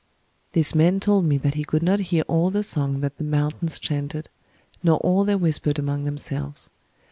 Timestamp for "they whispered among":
5.25-6.05